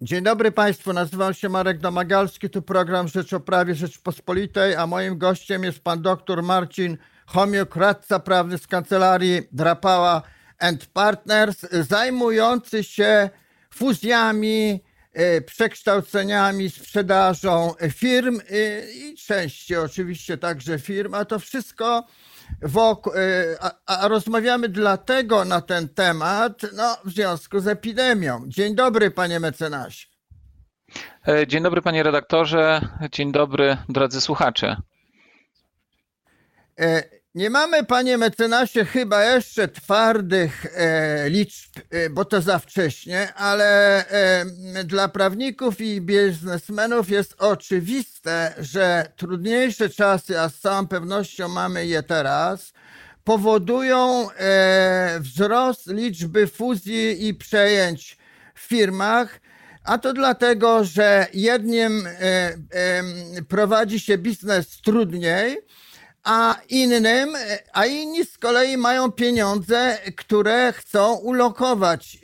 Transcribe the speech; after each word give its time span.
Dzień 0.00 0.22
dobry 0.22 0.52
Państwu, 0.52 0.92
nazywam 0.92 1.34
się 1.34 1.48
Marek 1.48 1.78
Domagalski, 1.78 2.50
tu 2.50 2.62
program 2.62 3.08
Rzecz 3.08 3.32
o 3.32 3.40
Prawie 3.40 3.74
Rzeczpospolitej, 3.74 4.74
a 4.74 4.86
moim 4.86 5.18
gościem 5.18 5.64
jest 5.64 5.80
pan 5.80 6.02
dr 6.02 6.42
Marcin 6.42 6.98
Homiuk, 7.26 7.76
radca 7.76 8.18
prawny 8.18 8.58
z 8.58 8.66
kancelarii 8.66 9.42
Drapała 9.52 10.22
and 10.58 10.86
Partners, 10.86 11.66
zajmujący 11.70 12.84
się 12.84 13.30
fuzjami, 13.70 14.84
e, 15.12 15.40
przekształceniami, 15.40 16.70
sprzedażą 16.70 17.74
firm 17.92 18.40
e, 18.40 18.90
i 18.90 19.14
części 19.14 19.76
oczywiście 19.76 20.36
także 20.36 20.78
firm, 20.78 21.14
a 21.14 21.24
to 21.24 21.38
wszystko 21.38 22.04
wokół, 22.62 23.12
e, 23.12 23.18
a, 23.60 23.98
a 23.98 24.08
rozmawiamy 24.08 24.68
dlatego 24.68 25.44
na 25.44 25.60
ten 25.60 25.88
temat, 25.88 26.62
no 26.76 26.96
w 27.04 27.10
związku 27.10 27.60
z 27.60 27.68
epidemią. 27.68 28.44
Dzień 28.46 28.74
dobry 28.74 29.10
panie 29.10 29.40
mecenasie. 29.40 30.06
Dzień 31.46 31.62
dobry 31.62 31.82
panie 31.82 32.02
redaktorze, 32.02 32.80
dzień 33.12 33.32
dobry 33.32 33.76
drodzy 33.88 34.20
słuchacze. 34.20 34.76
Nie 37.34 37.50
mamy, 37.50 37.84
panie 37.84 38.18
mecenasie, 38.18 38.84
chyba 38.84 39.24
jeszcze 39.24 39.68
twardych 39.68 40.66
e, 40.66 41.30
liczb, 41.30 41.70
e, 41.90 42.10
bo 42.10 42.24
to 42.24 42.40
za 42.40 42.58
wcześnie, 42.58 43.34
ale 43.34 44.06
e, 44.08 44.44
dla 44.84 45.08
prawników 45.08 45.80
i 45.80 46.00
biznesmenów 46.00 47.10
jest 47.10 47.34
oczywiste, 47.38 48.54
że 48.58 49.12
trudniejsze 49.16 49.90
czasy, 49.90 50.40
a 50.40 50.48
z 50.48 50.58
całą 50.58 50.86
pewnością 50.86 51.48
mamy 51.48 51.86
je 51.86 52.02
teraz, 52.02 52.72
powodują 53.24 54.30
e, 54.30 55.20
wzrost 55.20 55.86
liczby 55.86 56.46
fuzji 56.46 57.28
i 57.28 57.34
przejęć 57.34 58.18
w 58.54 58.60
firmach. 58.60 59.40
A 59.84 59.98
to 59.98 60.12
dlatego, 60.12 60.84
że 60.84 61.26
jednym 61.34 62.06
e, 62.06 62.10
e, 62.20 63.02
prowadzi 63.48 64.00
się 64.00 64.18
biznes 64.18 64.80
trudniej, 64.80 65.58
a 66.28 66.56
innym, 66.68 67.28
a 67.72 67.86
inni 67.86 68.24
z 68.24 68.38
kolei 68.38 68.76
mają 68.76 69.12
pieniądze, 69.12 69.98
które 70.16 70.72
chcą 70.72 71.14
ulokować. 71.14 72.18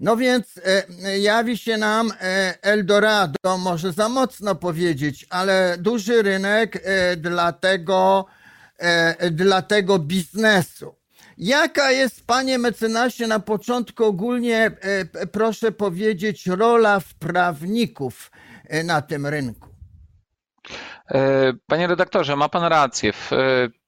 No 0.00 0.16
więc 0.16 0.60
e, 1.04 1.18
jawi 1.18 1.58
się 1.58 1.76
nam 1.76 2.12
e, 2.20 2.54
Eldorado, 2.62 3.58
może 3.58 3.92
za 3.92 4.08
mocno 4.08 4.54
powiedzieć, 4.54 5.26
ale 5.30 5.76
duży 5.80 6.22
rynek 6.22 6.82
e, 6.84 7.16
dla 7.16 7.52
tego, 7.52 8.26
dla 9.30 9.62
tego 9.62 9.98
biznesu. 9.98 10.94
Jaka 11.38 11.90
jest, 11.90 12.26
panie 12.26 12.58
mecenasie, 12.58 13.26
na 13.26 13.40
początku 13.40 14.04
ogólnie, 14.04 14.70
proszę 15.32 15.72
powiedzieć, 15.72 16.46
rola 16.46 17.00
wprawników 17.00 18.30
na 18.84 19.02
tym 19.02 19.26
rynku? 19.26 19.67
E, 21.10 21.52
panie 21.66 21.86
redaktorze, 21.86 22.36
ma 22.36 22.48
pan 22.48 22.64
rację. 22.64 23.12
W 23.12 23.32
e, 23.32 23.36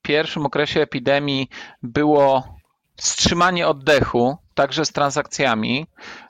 pierwszym 0.02 0.46
okresie 0.46 0.80
epidemii 0.80 1.48
było 1.82 2.44
wstrzymanie 2.96 3.68
oddechu, 3.68 4.36
także 4.55 4.84
z 4.84 4.93
transakcjami. 4.93 5.87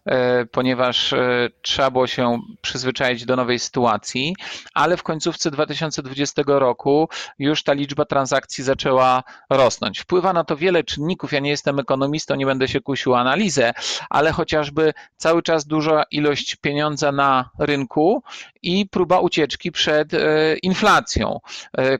E, 0.07 0.47
ponieważ 0.47 1.13
e, 1.13 1.49
trzeba 1.63 1.91
było 1.91 2.07
się 2.07 2.39
przyzwyczaić 2.61 3.25
do 3.25 3.37
nowej 3.37 3.59
sytuacji, 3.59 4.37
ale 4.75 4.97
w 4.97 5.03
końcówce 5.03 5.51
2020 5.51 6.43
roku 6.47 7.09
już 7.39 7.63
ta 7.63 7.73
liczba 7.73 8.05
transakcji 8.05 8.65
zaczęła 8.65 9.23
rosnąć. 9.51 10.01
Wpływa 10.01 10.33
na 10.33 10.45
to 10.45 10.57
wiele 10.57 10.85
czynników. 10.85 11.33
Ja 11.33 11.41
nie 11.41 11.51
jestem 11.51 11.79
ekonomistą, 11.79 12.35
nie 12.35 12.47
będę 12.47 12.69
się 12.69 12.81
kusił 12.81 13.15
analizę, 13.15 13.73
ale 14.11 14.33
chociażby 14.33 14.93
cały 15.17 15.43
czas 15.43 15.67
duża 15.67 16.03
ilość 16.11 16.57
pieniądza 16.57 17.13
na 17.13 17.51
rynku 17.59 18.23
i 18.63 18.87
próba 18.87 19.21
ucieczki 19.21 19.73
przed 19.73 20.15
e, 20.15 20.19
inflacją, 20.63 21.41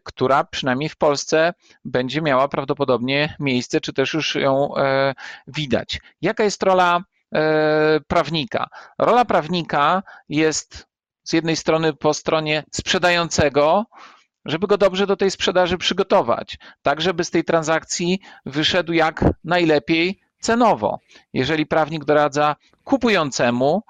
która 0.05 0.45
przynajmniej 0.45 0.89
w 0.89 0.97
Polsce 0.97 1.55
będzie 1.85 2.23
miała 2.23 2.49
prawdopodobnie 2.49 3.37
miejsce, 3.41 3.81
czy 3.81 3.93
też 3.93 4.15
już 4.15 4.35
ją 4.35 4.73
widać. 5.47 6.01
Jaka 6.21 6.45
jest 6.45 6.63
rola 6.63 7.01
E, 7.35 8.01
prawnika. 8.07 8.69
Rola 8.99 9.25
prawnika 9.25 10.03
jest 10.29 10.87
z 11.23 11.33
jednej 11.33 11.57
strony 11.57 11.93
po 11.93 12.15
stronie 12.15 12.65
sprzedającego, 12.73 13.85
żeby 14.45 14.67
go 14.67 14.79
dobrze 14.79 15.07
do 15.07 15.17
tej 15.17 15.31
sprzedaży 15.31 15.79
przygotować, 15.79 16.59
tak 16.83 17.01
żeby 17.01 17.25
z 17.25 17.31
tej 17.31 17.45
transakcji 17.45 18.21
wyszedł 18.47 18.93
jak 18.93 19.25
najlepiej 19.45 20.21
cenowo. 20.41 20.99
Jeżeli 21.33 21.67
prawnik 21.67 22.05
doradza 22.05 22.57
kupującemu, 22.85 23.83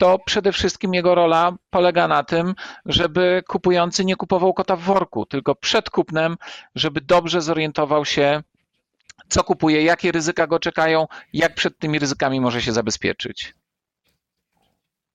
to 0.00 0.18
przede 0.18 0.52
wszystkim 0.52 0.94
jego 0.94 1.14
rola 1.14 1.52
polega 1.70 2.08
na 2.08 2.24
tym, 2.24 2.54
żeby 2.86 3.42
kupujący 3.48 4.04
nie 4.04 4.16
kupował 4.16 4.54
kota 4.54 4.76
w 4.76 4.80
worku, 4.80 5.26
tylko 5.26 5.54
przed 5.54 5.90
kupnem, 5.90 6.36
żeby 6.74 7.00
dobrze 7.00 7.40
zorientował 7.40 8.04
się 8.04 8.42
co 9.28 9.44
kupuje, 9.44 9.82
jakie 9.82 10.12
ryzyka 10.12 10.46
go 10.46 10.58
czekają, 10.58 11.06
jak 11.32 11.54
przed 11.54 11.78
tymi 11.78 11.98
ryzykami 11.98 12.40
może 12.40 12.62
się 12.62 12.72
zabezpieczyć. 12.72 13.54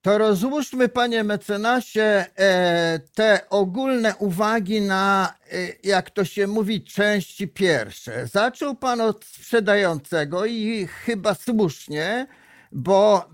To 0.02 0.18
rozłóżmy, 0.18 0.90
panie 0.90 1.24
mecenasie, 1.24 2.26
e, 2.40 3.00
te 3.16 3.50
ogólne 3.50 4.16
uwagi 4.16 4.82
na, 4.82 5.34
e, 5.52 5.56
jak 5.84 6.10
to 6.10 6.26
się 6.26 6.48
mówi, 6.48 6.84
części 6.84 7.48
pierwsze. 7.48 8.28
Zaczął 8.28 8.76
pan 8.76 9.02
od 9.02 9.26
sprzedającego 9.26 10.46
i 10.46 10.88
chyba 10.88 11.34
słusznie, 11.36 12.28
bo 12.72 13.30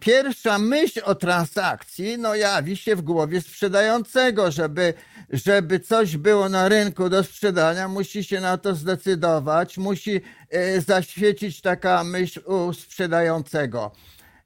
pierwsza 0.00 0.58
myśl 0.58 1.00
o 1.04 1.14
transakcji 1.14 2.18
no, 2.18 2.34
jawi 2.34 2.76
się 2.76 2.96
w 2.96 3.02
głowie 3.02 3.40
sprzedającego, 3.40 4.50
żeby 4.50 4.94
żeby 5.30 5.80
coś 5.80 6.16
było 6.16 6.48
na 6.48 6.68
rynku 6.68 7.08
do 7.08 7.24
sprzedania, 7.24 7.88
musi 7.88 8.24
się 8.24 8.40
na 8.40 8.58
to 8.58 8.74
zdecydować, 8.74 9.78
musi 9.78 10.20
e, 10.50 10.80
zaświecić 10.80 11.60
taka 11.60 12.04
myśl 12.04 12.40
u 12.44 12.72
sprzedającego. 12.72 13.92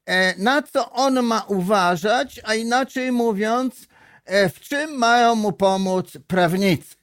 E, 0.07 0.43
na 0.43 0.63
co 0.63 0.93
on 0.93 1.23
ma 1.23 1.45
uważać, 1.49 2.41
a 2.45 2.55
inaczej 2.55 3.13
mówiąc, 3.13 3.89
e, 4.25 4.49
w 4.49 4.61
czym 4.61 4.99
mają 4.99 5.35
mu 5.35 5.53
pomóc 5.53 6.13
prawnicy? 6.27 6.97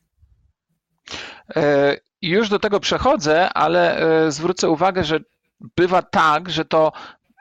Już 2.22 2.50
do 2.50 2.60
tego 2.60 2.80
przechodzę, 2.80 3.54
ale 3.54 4.02
zwrócę 4.30 4.70
uwagę, 4.70 5.04
że 5.04 5.20
bywa 5.78 6.02
tak, 6.02 6.50
że 6.50 6.66
to 6.66 6.92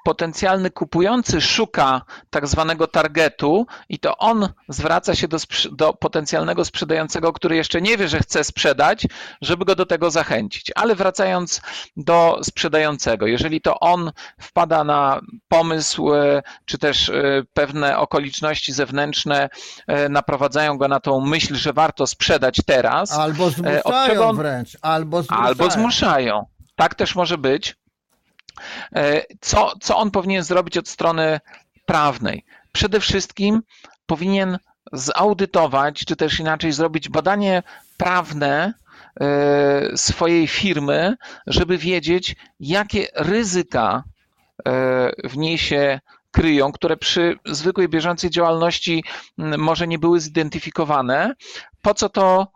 potencjalny 0.06 0.70
kupujący 0.70 1.40
szuka 1.40 2.02
tak 2.30 2.46
zwanego 2.46 2.86
targetu 2.86 3.66
i 3.88 3.98
to 3.98 4.16
on 4.18 4.48
zwraca 4.68 5.14
się 5.14 5.28
do, 5.28 5.38
do, 5.72 5.92
potencjalnego 5.92 6.64
sprzedającego, 6.64 7.32
który 7.32 7.56
jeszcze 7.56 7.80
nie 7.80 7.96
wie, 7.96 8.08
że 8.08 8.18
chce 8.18 8.44
sprzedać, 8.44 9.06
żeby 9.40 9.64
go 9.64 9.74
do 9.74 9.86
tego 9.86 10.10
zachęcić. 10.10 10.72
Ale 10.74 10.94
wracając 10.94 11.60
do 11.96 12.38
sprzedającego, 12.42 13.26
jeżeli 13.26 13.60
to 13.60 13.80
on 13.80 14.12
wpada 14.40 14.84
na 14.84 15.20
pomysł, 15.48 16.14
e, 16.14 16.42
czy 16.64 16.78
też 16.78 17.08
e, 17.08 17.42
pewne 17.54 17.98
okoliczności 17.98 18.72
zewnętrzne 18.72 19.48
e, 19.86 20.08
naprowadzają 20.08 20.78
go 20.78 20.88
na 20.88 21.00
tą 21.00 21.20
myśl, 21.20 21.54
że 21.54 21.72
warto 21.72 22.06
sprzedać 22.06 22.60
teraz. 22.66 23.12
Albo 23.12 23.50
zmuszają 23.50 24.28
on, 24.28 24.36
wręcz, 24.36 24.76
albo 24.82 25.22
zmuszają. 25.22 25.46
Albo 25.46 25.70
zmuszają. 25.70 26.46
Tak 26.76 26.94
też 26.94 27.14
może 27.14 27.38
być. 27.38 27.76
E, 28.94 29.22
co, 29.40 29.72
co 29.80 29.96
on 29.96 30.10
powinien 30.10 30.42
zrobić 30.42 30.78
od 30.78 30.88
strony 30.88 31.40
prawnej? 31.86 32.44
Przede 32.72 33.00
wszystkim 33.00 33.62
powinien 34.06 34.58
zaudytować, 34.92 36.04
czy 36.04 36.16
też 36.16 36.40
inaczej 36.40 36.72
zrobić 36.72 37.08
badanie 37.08 37.62
prawne 37.96 38.74
e, 39.20 39.96
swojej 39.96 40.48
firmy, 40.48 41.16
żeby 41.46 41.78
wiedzieć, 41.78 42.36
jakie 42.60 43.06
ryzyka 43.14 44.04
e, 44.66 45.12
w 45.28 45.36
niej 45.36 45.58
się 45.58 46.00
kryją, 46.30 46.72
które 46.72 46.96
przy 46.96 47.38
zwykłej 47.44 47.88
bieżącej 47.88 48.30
działalności 48.30 49.04
może 49.38 49.86
nie 49.86 49.98
były 49.98 50.20
zidentyfikowane. 50.20 51.34
Po 51.82 51.94
co 51.94 52.08
to 52.08 52.55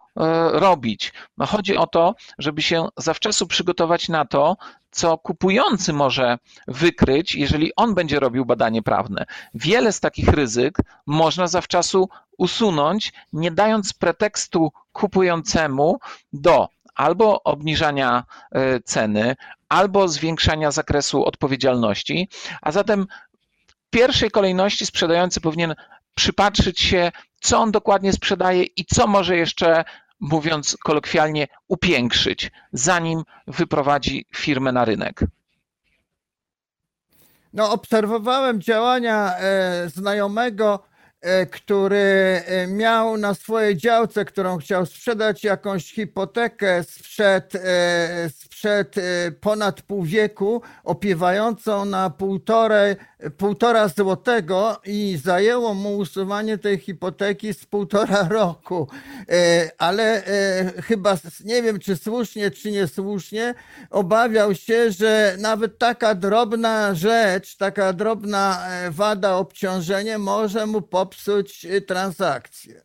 robić? 0.52 1.12
No 1.38 1.46
chodzi 1.46 1.76
o 1.76 1.86
to, 1.86 2.14
żeby 2.38 2.62
się 2.62 2.88
zawczasu 2.96 3.46
przygotować 3.46 4.08
na 4.08 4.24
to, 4.24 4.56
co 4.90 5.18
kupujący 5.18 5.92
może 5.92 6.38
wykryć, 6.68 7.34
jeżeli 7.34 7.74
on 7.76 7.94
będzie 7.94 8.20
robił 8.20 8.44
badanie 8.44 8.82
prawne. 8.82 9.26
Wiele 9.54 9.92
z 9.92 10.00
takich 10.00 10.28
ryzyk 10.28 10.78
można 11.06 11.46
zawczasu 11.46 12.08
usunąć, 12.38 13.12
nie 13.32 13.50
dając 13.50 13.92
pretekstu 13.92 14.72
kupującemu 14.92 15.98
do 16.32 16.68
albo 16.94 17.42
obniżania 17.42 18.24
e, 18.52 18.80
ceny, 18.80 19.36
albo 19.68 20.08
zwiększania 20.08 20.70
zakresu 20.70 21.24
odpowiedzialności, 21.24 22.28
a 22.62 22.72
zatem 22.72 23.06
w 23.66 23.90
pierwszej 23.90 24.30
kolejności 24.30 24.86
sprzedający 24.86 25.40
powinien 25.40 25.74
przypatrzyć 26.20 26.80
się, 26.80 27.12
co 27.40 27.58
on 27.58 27.72
dokładnie 27.72 28.12
sprzedaje 28.12 28.62
i 28.62 28.84
co 28.84 29.06
może 29.06 29.36
jeszcze 29.36 29.84
mówiąc 30.20 30.76
kolokwialnie, 30.84 31.48
upiększyć, 31.68 32.50
zanim 32.72 33.22
wyprowadzi 33.46 34.26
firmę 34.36 34.72
na 34.72 34.84
rynek. 34.84 35.24
No, 37.52 37.72
obserwowałem 37.72 38.60
działania 38.60 39.36
e, 39.36 39.88
znajomego, 39.88 40.82
który 41.50 41.96
e, 42.46 42.66
miał 42.66 43.16
na 43.16 43.34
swojej 43.34 43.76
działce, 43.76 44.24
którą 44.24 44.58
chciał 44.58 44.86
sprzedać, 44.86 45.44
jakąś 45.44 45.92
hipotekę 45.92 46.84
sprzed, 46.84 47.54
e, 47.54 48.30
sprzed 48.36 48.98
e, 48.98 49.02
ponad 49.40 49.82
pół 49.82 50.02
wieku, 50.02 50.62
opiewającą 50.84 51.84
na 51.84 52.10
półtorej, 52.10 52.96
półtora 53.36 53.88
złotego 53.88 54.80
i 54.84 55.18
zajęło 55.24 55.74
mu 55.74 55.96
usuwanie 55.96 56.58
tej 56.58 56.78
hipoteki 56.78 57.54
z 57.54 57.66
półtora 57.66 58.28
roku. 58.40 58.88
E, 59.28 59.70
Ale 59.78 60.26
e, 60.26 60.82
chyba, 60.82 61.16
nie 61.44 61.62
wiem 61.62 61.78
czy 61.78 61.96
słusznie, 61.96 62.50
czy 62.50 62.70
niesłusznie, 62.70 63.54
obawiał 63.90 64.54
się, 64.54 64.92
że 64.92 65.36
nawet 65.38 65.78
taka 65.78 66.14
drobna 66.14 66.94
rzecz, 66.94 67.56
taka 67.56 67.92
drobna 67.92 68.68
e, 68.68 68.90
wada, 68.90 69.36
obciążenie 69.36 70.18
może 70.18 70.66
mu 70.66 70.82
popsuć 71.10 71.64
e, 71.64 71.80
transakcję. 71.80 72.82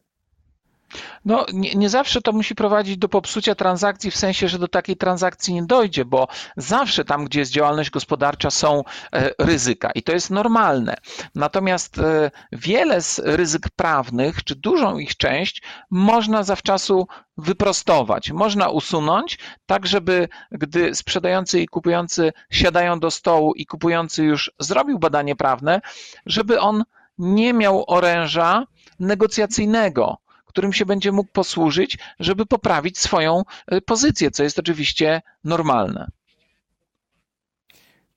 No, 1.25 1.45
nie, 1.53 1.73
nie 1.75 1.89
zawsze 1.89 2.21
to 2.21 2.31
musi 2.31 2.55
prowadzić 2.55 2.97
do 2.97 3.09
popsucia 3.09 3.55
transakcji, 3.55 4.11
w 4.11 4.17
sensie, 4.17 4.47
że 4.47 4.59
do 4.59 4.67
takiej 4.67 4.97
transakcji 4.97 5.53
nie 5.53 5.63
dojdzie, 5.63 6.05
bo 6.05 6.27
zawsze 6.57 7.05
tam, 7.05 7.25
gdzie 7.25 7.39
jest 7.39 7.51
działalność 7.51 7.89
gospodarcza, 7.89 8.51
są 8.51 8.83
e, 9.13 9.29
ryzyka 9.39 9.91
i 9.91 10.03
to 10.03 10.11
jest 10.11 10.29
normalne. 10.29 10.95
Natomiast 11.35 11.97
e, 11.97 12.31
wiele 12.51 13.01
z 13.01 13.19
ryzyk 13.19 13.69
prawnych, 13.75 14.43
czy 14.43 14.55
dużą 14.55 14.97
ich 14.97 15.17
część, 15.17 15.61
można 15.89 16.43
zawczasu 16.43 17.07
wyprostować, 17.37 18.31
można 18.31 18.69
usunąć, 18.69 19.39
tak 19.65 19.87
żeby 19.87 20.27
gdy 20.51 20.95
sprzedający 20.95 21.61
i 21.61 21.67
kupujący 21.67 22.33
siadają 22.49 22.99
do 22.99 23.11
stołu 23.11 23.53
i 23.53 23.65
kupujący 23.65 24.23
już 24.23 24.51
zrobił 24.59 24.99
badanie 24.99 25.35
prawne, 25.35 25.81
żeby 26.25 26.59
on 26.59 26.83
nie 27.17 27.53
miał 27.53 27.83
oręża 27.87 28.67
negocjacyjnego 28.99 30.17
którym 30.55 30.73
się 30.73 30.85
będzie 30.85 31.11
mógł 31.11 31.31
posłużyć, 31.31 31.97
żeby 32.19 32.45
poprawić 32.45 32.99
swoją 32.99 33.43
y, 33.73 33.81
pozycję, 33.81 34.31
co 34.31 34.43
jest 34.43 34.59
oczywiście 34.59 35.21
normalne. 35.43 36.07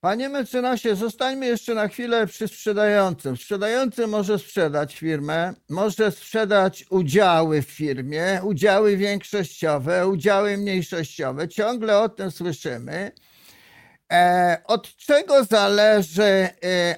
Panie 0.01 0.29
mecenasie, 0.29 0.97
zostańmy 0.97 1.47
jeszcze 1.47 1.75
na 1.75 1.89
chwilę 1.89 2.27
przy 2.27 2.49
sprzedającym. 2.49 3.37
Sprzedający 3.37 4.07
może 4.07 4.39
sprzedać 4.39 4.97
firmę, 4.97 5.55
może 5.69 6.11
sprzedać 6.11 6.85
udziały 6.91 7.63
w 7.63 7.71
firmie, 7.71 8.41
udziały 8.45 8.97
większościowe, 8.97 10.09
udziały 10.09 10.57
mniejszościowe. 10.57 11.49
Ciągle 11.49 11.99
o 11.99 12.09
tym 12.09 12.31
słyszymy. 12.31 13.13
E, 14.13 14.61
od 14.65 14.97
czego 14.97 15.45
zależy 15.45 16.23
e, 16.23 16.51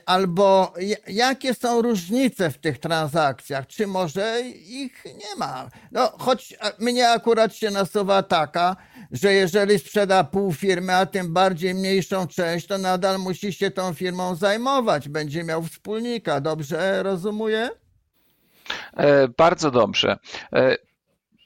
albo 0.06 0.74
jakie 1.08 1.54
są 1.54 1.82
różnice 1.82 2.50
w 2.50 2.58
tych 2.58 2.78
transakcjach? 2.78 3.66
Czy 3.66 3.86
może 3.86 4.40
ich 4.66 5.04
nie 5.04 5.36
ma? 5.38 5.68
No, 5.92 6.12
choć 6.18 6.54
a, 6.60 6.70
mnie 6.78 7.10
akurat 7.10 7.54
się 7.54 7.70
nasuwa 7.70 8.22
taka, 8.22 8.76
że 9.10 9.32
jeżeli 9.32 9.78
sprzeda 9.78 10.24
pół 10.24 10.52
firmy, 10.52 10.94
a 10.94 11.06
tym 11.06 11.32
bardziej 11.32 11.74
mniejszą 11.74 12.26
część, 12.26 12.66
to 12.66 12.78
nadal 12.78 13.18
musi 13.18 13.52
się 13.52 13.70
tą 13.70 13.94
firmą 13.94 14.34
zajmować. 14.34 15.08
Będzie 15.08 15.44
miał 15.44 15.62
wspólnika. 15.62 16.40
Dobrze 16.40 17.02
rozumuję? 17.02 17.70
E, 18.96 19.28
Bardzo 19.28 19.70
dobrze. 19.70 20.18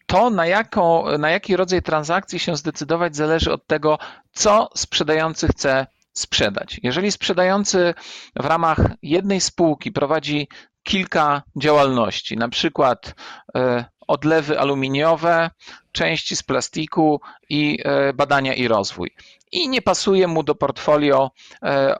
To, 0.06 0.30
na, 0.30 0.46
jaką, 0.46 1.18
na 1.18 1.30
jaki 1.30 1.56
rodzaj 1.56 1.82
transakcji 1.82 2.38
się 2.38 2.56
zdecydować, 2.56 3.16
zależy 3.16 3.52
od 3.52 3.66
tego, 3.66 3.98
co 4.32 4.68
sprzedający 4.74 5.48
chce 5.48 5.86
sprzedać. 6.12 6.80
Jeżeli 6.82 7.12
sprzedający 7.12 7.94
w 8.36 8.44
ramach 8.44 8.78
jednej 9.02 9.40
spółki 9.40 9.92
prowadzi 9.92 10.48
kilka 10.82 11.42
działalności, 11.56 12.36
na 12.36 12.48
przykład 12.48 13.14
e, 13.56 13.84
odlewy 14.06 14.60
aluminiowe, 14.60 15.50
części 15.92 16.36
z 16.36 16.42
plastiku 16.42 17.20
i 17.48 17.78
e, 17.84 18.12
badania 18.12 18.54
i 18.54 18.68
rozwój. 18.68 19.10
I 19.52 19.68
nie 19.68 19.82
pasuje 19.82 20.26
mu 20.26 20.42
do 20.42 20.54
portfolio 20.54 21.30
e, 21.62 21.98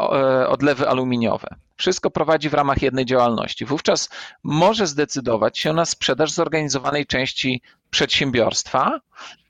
odlewy 0.48 0.88
aluminiowe. 0.88 1.48
Wszystko 1.76 2.10
prowadzi 2.10 2.48
w 2.48 2.54
ramach 2.54 2.82
jednej 2.82 3.06
działalności. 3.06 3.64
Wówczas 3.64 4.08
może 4.42 4.86
zdecydować 4.86 5.58
się 5.58 5.72
na 5.72 5.84
sprzedaż 5.84 6.32
zorganizowanej 6.32 7.06
części 7.06 7.62
przedsiębiorstwa, 7.94 9.00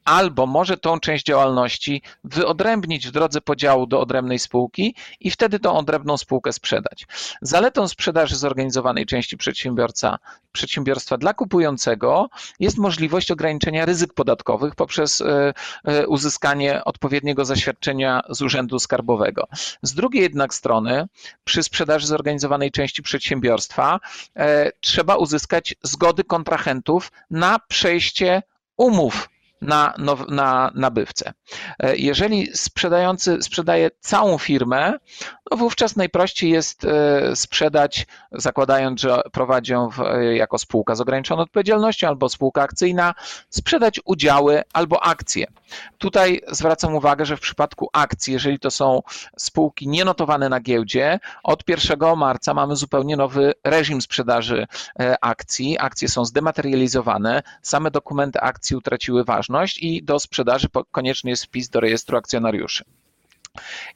albo 0.04 0.46
może 0.46 0.76
tą 0.76 1.00
część 1.00 1.24
działalności 1.24 2.02
wyodrębnić 2.24 3.08
w 3.08 3.10
drodze 3.10 3.40
podziału 3.40 3.86
do 3.86 4.00
odrębnej 4.00 4.38
spółki 4.38 4.94
i 5.20 5.30
wtedy 5.30 5.58
tą 5.58 5.76
odrębną 5.76 6.16
spółkę 6.16 6.52
sprzedać. 6.52 7.06
Zaletą 7.42 7.88
sprzedaży 7.88 8.36
zorganizowanej 8.36 9.06
części 9.06 9.36
przedsiębiorca, 9.36 10.18
przedsiębiorstwa 10.52 11.18
dla 11.18 11.34
kupującego 11.34 12.28
jest 12.60 12.78
możliwość 12.78 13.30
ograniczenia 13.30 13.84
ryzyk 13.86 14.14
podatkowych 14.14 14.74
poprzez 14.74 15.20
e, 15.20 15.54
e, 15.84 16.06
uzyskanie 16.06 16.84
odpowiedniego 16.84 17.44
zaświadczenia 17.44 18.22
z 18.28 18.42
Urzędu 18.42 18.78
Skarbowego. 18.78 19.48
Z 19.82 19.94
drugiej 19.94 20.22
jednak 20.22 20.54
strony, 20.54 21.06
przy 21.44 21.62
sprzedaży 21.62 22.06
zorganizowanej 22.06 22.70
części 22.70 23.02
przedsiębiorstwa, 23.02 24.00
e, 24.36 24.72
trzeba 24.80 25.16
uzyskać 25.16 25.74
zgody 25.82 26.24
kontrahentów 26.24 27.12
na 27.30 27.58
przejście 27.58 28.42
umów 28.76 29.28
na, 29.64 29.94
na 30.28 30.70
nabywcę. 30.74 31.32
E, 31.78 31.96
Jeżeli 31.96 32.56
sprzedający 32.56 33.42
sprzedaje 33.42 33.90
całą 34.00 34.38
firmę, 34.38 34.92
no 35.50 35.56
wówczas 35.56 35.96
najprościej 35.96 36.50
jest 36.50 36.84
e, 36.84 37.36
sprzedać, 37.36 38.06
zakładając, 38.32 39.00
że 39.00 39.22
prowadzi 39.32 39.72
ją 39.72 39.90
w, 39.90 40.00
e, 40.00 40.36
jako 40.36 40.58
spółka 40.58 40.94
z 40.94 41.00
ograniczoną 41.00 41.42
odpowiedzialnością 41.42 42.08
albo 42.08 42.28
spółka 42.28 42.62
akcyjna, 42.62 43.14
sprzedać 43.48 44.00
udziały 44.04 44.62
albo 44.72 45.02
akcje. 45.04 45.46
Tutaj 45.98 46.40
zwracam 46.48 46.94
uwagę, 46.94 47.26
że 47.26 47.36
w 47.36 47.40
przypadku 47.40 47.88
akcji, 47.92 48.32
jeżeli 48.32 48.58
to 48.58 48.70
są 48.70 49.02
spółki 49.36 49.88
nienotowane 49.88 50.48
na 50.48 50.60
giełdzie, 50.60 51.20
od 51.42 51.68
1 51.68 51.98
marca 52.16 52.54
mamy 52.54 52.76
zupełnie 52.76 53.16
nowy 53.16 53.52
reżim 53.64 54.02
sprzedaży 54.02 54.66
e, 55.00 55.24
akcji. 55.24 55.78
Akcje 55.78 56.08
są 56.08 56.24
zdematerializowane, 56.24 57.42
same 57.62 57.90
dokumenty 57.90 58.40
akcji 58.40 58.76
utraciły 58.76 59.24
ważność 59.24 59.78
i 59.78 60.02
do 60.02 60.18
sprzedaży 60.18 60.68
konieczny 60.90 61.30
jest 61.30 61.44
wpis 61.44 61.68
do 61.68 61.80
rejestru 61.80 62.16
akcjonariuszy. 62.16 62.84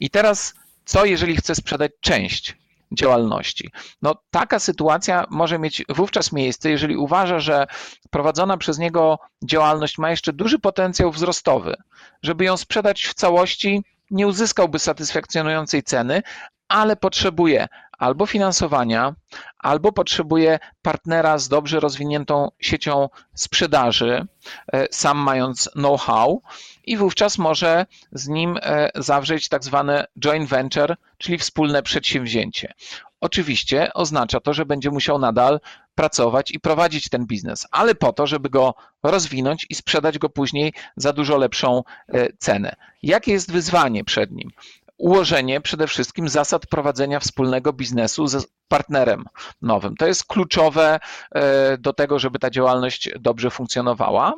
I 0.00 0.10
teraz, 0.10 0.54
co 0.84 1.04
jeżeli 1.04 1.36
chcę 1.36 1.54
sprzedać 1.54 1.92
część 2.00 2.56
działalności? 2.92 3.70
No, 4.02 4.14
taka 4.30 4.58
sytuacja 4.58 5.24
może 5.30 5.58
mieć 5.58 5.84
wówczas 5.88 6.32
miejsce, 6.32 6.70
jeżeli 6.70 6.96
uważa, 6.96 7.40
że 7.40 7.66
prowadzona 8.10 8.56
przez 8.56 8.78
niego 8.78 9.18
działalność 9.44 9.98
ma 9.98 10.10
jeszcze 10.10 10.32
duży 10.32 10.58
potencjał 10.58 11.12
wzrostowy. 11.12 11.76
Żeby 12.22 12.44
ją 12.44 12.56
sprzedać 12.56 13.04
w 13.04 13.14
całości, 13.14 13.82
nie 14.10 14.26
uzyskałby 14.26 14.78
satysfakcjonującej 14.78 15.82
ceny, 15.82 16.22
ale 16.68 16.96
potrzebuje 16.96 17.68
albo 17.98 18.26
finansowania, 18.26 19.14
albo 19.58 19.92
potrzebuje 19.92 20.58
partnera 20.82 21.38
z 21.38 21.48
dobrze 21.48 21.80
rozwiniętą 21.80 22.48
siecią 22.60 23.08
sprzedaży, 23.34 24.26
e, 24.72 24.86
sam 24.90 25.18
mając 25.18 25.70
know-how, 25.72 26.42
i 26.84 26.96
wówczas 26.96 27.38
może 27.38 27.86
z 28.12 28.28
nim 28.28 28.58
e, 28.62 28.90
zawrzeć 28.94 29.48
tak 29.48 29.64
zwane 29.64 30.06
joint 30.20 30.48
venture, 30.48 30.96
czyli 31.18 31.38
wspólne 31.38 31.82
przedsięwzięcie. 31.82 32.74
Oczywiście 33.20 33.94
oznacza 33.94 34.40
to, 34.40 34.54
że 34.54 34.66
będzie 34.66 34.90
musiał 34.90 35.18
nadal 35.18 35.60
pracować 35.94 36.50
i 36.50 36.60
prowadzić 36.60 37.08
ten 37.08 37.26
biznes, 37.26 37.66
ale 37.70 37.94
po 37.94 38.12
to, 38.12 38.26
żeby 38.26 38.50
go 38.50 38.74
rozwinąć 39.02 39.66
i 39.70 39.74
sprzedać 39.74 40.18
go 40.18 40.28
później 40.28 40.72
za 40.96 41.12
dużo 41.12 41.36
lepszą 41.36 41.82
e, 42.08 42.32
cenę. 42.32 42.76
Jakie 43.02 43.32
jest 43.32 43.52
wyzwanie 43.52 44.04
przed 44.04 44.30
nim? 44.30 44.50
Ułożenie 44.98 45.60
przede 45.60 45.86
wszystkim 45.86 46.28
zasad 46.28 46.66
prowadzenia 46.66 47.20
wspólnego 47.20 47.72
biznesu 47.72 48.26
z 48.26 48.46
partnerem 48.68 49.24
nowym. 49.62 49.96
To 49.96 50.06
jest 50.06 50.24
kluczowe 50.24 51.00
e, 51.32 51.78
do 51.78 51.92
tego, 51.92 52.18
żeby 52.18 52.38
ta 52.38 52.50
działalność 52.50 53.10
dobrze 53.20 53.50
funkcjonowała 53.50 54.34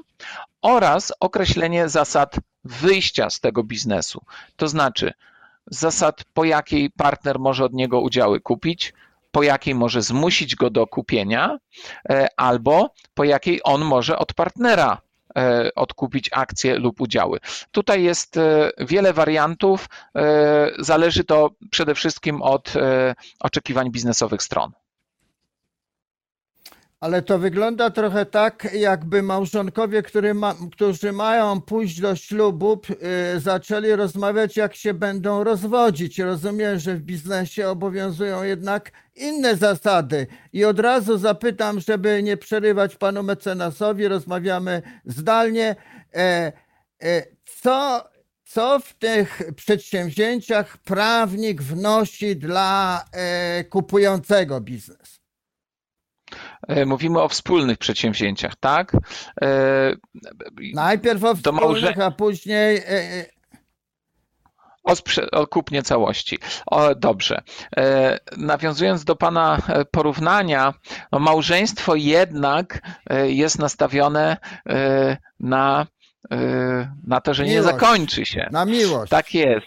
oraz 0.62 1.12
określenie 1.20 1.88
zasad 1.88 2.36
wyjścia 2.64 3.30
z 3.30 3.40
tego 3.40 3.64
biznesu. 3.64 4.24
To 4.56 4.68
znaczy 4.68 5.12
zasad, 5.66 6.24
po 6.34 6.44
jakiej 6.44 6.90
partner 6.90 7.38
może 7.38 7.64
od 7.64 7.72
niego 7.72 8.00
udziały 8.00 8.40
kupić, 8.40 8.94
po 9.30 9.42
jakiej 9.42 9.74
może 9.74 10.02
zmusić 10.02 10.56
go 10.56 10.70
do 10.70 10.86
kupienia, 10.86 11.58
e, 12.08 12.28
albo 12.36 12.94
po 13.14 13.24
jakiej 13.24 13.60
on 13.64 13.84
może 13.84 14.18
od 14.18 14.34
partnera 14.34 14.98
odkupić 15.74 16.30
akcje 16.32 16.78
lub 16.78 17.00
udziały. 17.00 17.38
Tutaj 17.70 18.02
jest 18.02 18.36
e, 18.36 18.70
wiele 18.78 19.12
wariantów, 19.12 19.88
e, 20.16 20.70
zależy 20.78 21.24
to 21.24 21.50
przede 21.70 21.94
wszystkim 21.94 22.42
od 22.42 22.76
e, 22.76 23.14
oczekiwań 23.40 23.90
biznesowych 23.90 24.42
stron. 24.42 24.72
Ale 27.00 27.22
to 27.22 27.38
wygląda 27.38 27.90
trochę 27.90 28.26
tak, 28.26 28.68
jakby 28.74 29.22
małżonkowie, 29.22 30.02
ma, 30.34 30.54
którzy 30.72 31.12
mają 31.12 31.60
pójść 31.60 32.00
do 32.00 32.16
ślubu, 32.16 32.80
yy, 32.88 33.40
zaczęli 33.40 33.92
rozmawiać, 33.92 34.56
jak 34.56 34.74
się 34.74 34.94
będą 34.94 35.44
rozwodzić. 35.44 36.18
Rozumiem, 36.18 36.78
że 36.78 36.94
w 36.94 37.02
biznesie 37.02 37.68
obowiązują 37.68 38.42
jednak 38.42 38.92
inne 39.16 39.56
zasady. 39.56 40.26
I 40.52 40.64
od 40.64 40.80
razu 40.80 41.18
zapytam, 41.18 41.80
żeby 41.80 42.22
nie 42.22 42.36
przerywać 42.36 42.96
panu 42.96 43.22
mecenasowi, 43.22 44.08
rozmawiamy 44.08 44.82
zdalnie. 45.04 45.76
E, 46.14 46.52
e, 47.02 47.26
co, 47.62 48.08
co 48.44 48.80
w 48.80 48.94
tych 48.94 49.42
przedsięwzięciach 49.56 50.78
prawnik 50.78 51.62
wnosi 51.62 52.36
dla 52.36 53.04
e, 53.12 53.64
kupującego 53.64 54.60
biznes? 54.60 55.19
E, 56.68 56.86
mówimy 56.86 57.20
o 57.22 57.28
wspólnych 57.28 57.78
przedsięwzięciach, 57.78 58.56
tak? 58.60 58.92
E, 59.42 59.48
Najpierw 60.74 61.24
o 61.24 61.34
wspólnych, 61.34 61.60
małże- 61.62 62.04
a 62.04 62.10
później 62.10 62.76
e, 62.76 63.26
O, 64.84 64.94
o 65.32 65.46
kupnie 65.46 65.82
całości. 65.82 66.38
O, 66.66 66.94
dobrze. 66.94 67.42
E, 67.76 68.18
nawiązując 68.36 69.04
do 69.04 69.16
Pana 69.16 69.58
porównania, 69.90 70.74
no 71.12 71.18
małżeństwo 71.18 71.94
jednak 71.94 72.80
e, 73.10 73.30
jest 73.30 73.58
nastawione 73.58 74.36
e, 74.68 75.16
na, 75.40 75.86
na 77.06 77.20
to, 77.20 77.34
że 77.34 77.44
nie 77.44 77.50
Miłość. 77.50 77.68
zakończy 77.68 78.24
się. 78.24 78.48
na 78.52 78.64
miłość. 78.64 79.10
Tak 79.10 79.34
jest. 79.34 79.66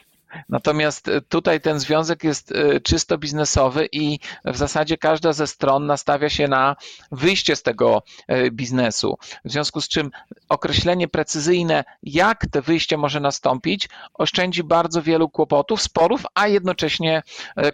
Natomiast 0.50 1.08
e, 1.08 1.22
tutaj 1.22 1.62
ten 1.62 1.80
związek 1.80 2.24
jest 2.24 2.52
e, 2.52 2.80
czysto 2.82 3.18
biznesowy 3.18 3.88
i 3.92 4.20
w 4.46 4.58
zasadzie 4.58 4.98
każda 4.98 5.34
ze 5.34 5.48
stron 5.48 5.86
nastawia 5.86 6.30
się 6.30 6.48
na 6.48 6.76
wyjście 7.12 7.56
z 7.56 7.64
tego 7.64 8.04
e, 8.28 8.52
biznesu. 8.52 9.18
W 9.46 9.52
związku 9.52 9.82
z 9.82 9.88
czym 9.88 10.12
określenie 10.50 11.08
precyzyjne, 11.08 11.84
jak 12.04 12.46
to 12.52 12.62
wyjście 12.62 12.98
może 12.98 13.20
nastąpić, 13.20 13.90
oszczędzi 14.14 14.64
bardzo 14.64 15.02
wielu 15.02 15.30
kłopotów, 15.30 15.82
sporów, 15.82 16.26
a 16.36 16.48
jednocześnie 16.48 17.24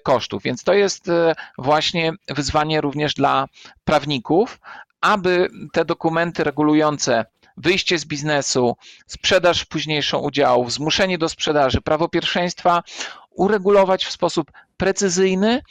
kosztów. 0.04 0.44
Więc 0.44 0.64
to 0.64 0.74
jest 0.74 1.12
właśnie 1.58 2.14
wyzwanie 2.28 2.82
również 2.82 3.14
dla 3.14 3.48
prawników, 3.86 4.60
aby 5.02 5.48
te 5.74 5.86
dokumenty 5.86 6.44
regulujące 6.44 7.26
wyjście 7.60 8.00
z 8.00 8.06
biznesu, 8.06 8.76
sprzedaż 9.08 9.66
późniejszą 9.66 10.20
udziałów, 10.20 10.74
zmuszenie 10.74 11.18
do 11.18 11.30
sprzedaży, 11.30 11.82
prawo 11.82 12.10
pierwszeństwa 12.10 12.84
uregulować 13.32 14.06
w 14.06 14.12
sposób 14.12 14.52
precyzyjny 14.78 15.62